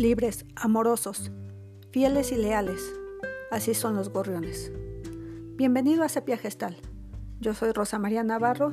[0.00, 1.30] libres, amorosos,
[1.90, 2.80] fieles y leales.
[3.50, 4.72] Así son los gorriones.
[5.56, 6.78] Bienvenido a Sepia Gestal.
[7.38, 8.72] Yo soy Rosa María Navarro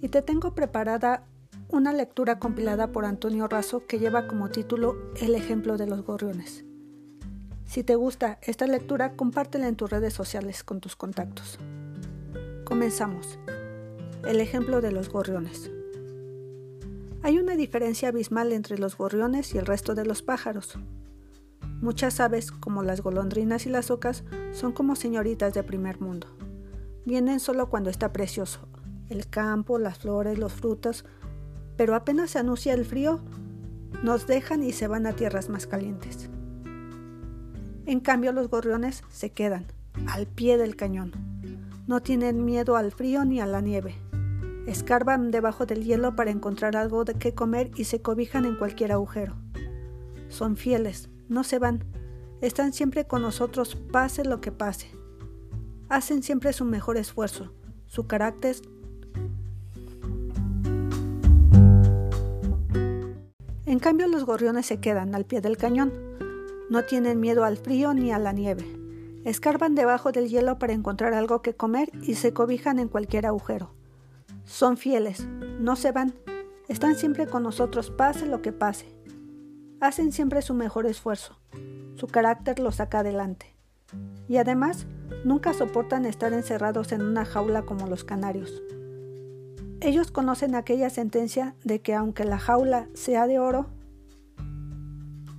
[0.00, 1.24] y te tengo preparada
[1.68, 6.64] una lectura compilada por Antonio Razo que lleva como título El ejemplo de los gorriones.
[7.66, 11.58] Si te gusta esta lectura, compártela en tus redes sociales con tus contactos.
[12.64, 13.40] Comenzamos.
[14.24, 15.72] El ejemplo de los gorriones.
[17.22, 20.78] Hay una diferencia abismal entre los gorriones y el resto de los pájaros.
[21.80, 26.28] Muchas aves, como las golondrinas y las ocas, son como señoritas de primer mundo.
[27.04, 28.60] Vienen solo cuando está precioso,
[29.08, 31.04] el campo, las flores, los frutos,
[31.76, 33.20] pero apenas se anuncia el frío,
[34.02, 36.30] nos dejan y se van a tierras más calientes.
[37.86, 39.66] En cambio, los gorriones se quedan,
[40.06, 41.12] al pie del cañón.
[41.86, 43.96] No tienen miedo al frío ni a la nieve.
[44.68, 48.92] Escarban debajo del hielo para encontrar algo de qué comer y se cobijan en cualquier
[48.92, 49.34] agujero.
[50.28, 51.86] Son fieles, no se van,
[52.42, 54.90] están siempre con nosotros pase lo que pase.
[55.88, 57.50] Hacen siempre su mejor esfuerzo,
[57.86, 58.56] su carácter
[63.64, 65.94] En cambio los gorriones se quedan al pie del cañón.
[66.68, 68.66] No tienen miedo al frío ni a la nieve.
[69.24, 73.77] Escarban debajo del hielo para encontrar algo que comer y se cobijan en cualquier agujero.
[74.48, 75.28] Son fieles,
[75.60, 76.14] no se van,
[76.68, 78.86] están siempre con nosotros pase lo que pase.
[79.78, 81.38] Hacen siempre su mejor esfuerzo,
[81.96, 83.54] su carácter los saca adelante.
[84.26, 84.86] Y además,
[85.22, 88.62] nunca soportan estar encerrados en una jaula como los canarios.
[89.82, 93.66] Ellos conocen aquella sentencia de que aunque la jaula sea de oro,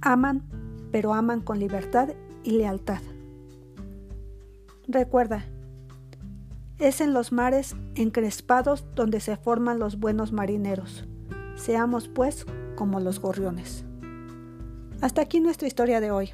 [0.01, 0.43] aman,
[0.91, 2.09] pero aman con libertad
[2.43, 3.01] y lealtad.
[4.87, 5.47] Recuerda,
[6.79, 11.05] es en los mares encrespados donde se forman los buenos marineros.
[11.55, 13.83] Seamos, pues, como los gorriones.
[15.01, 16.31] Hasta aquí nuestra historia de hoy.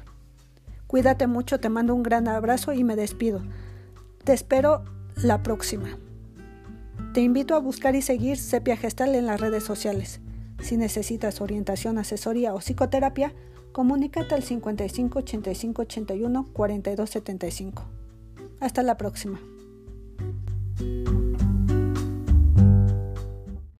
[0.86, 3.42] Cuídate mucho, te mando un gran abrazo y me despido.
[4.22, 4.84] Te espero
[5.16, 5.98] la próxima.
[7.12, 10.20] Te invito a buscar y seguir Sepia Gestal en las redes sociales.
[10.60, 13.34] Si necesitas orientación, asesoría o psicoterapia,
[13.72, 17.84] comunícate al 55 85 81 42 75.
[18.60, 19.40] Hasta la próxima.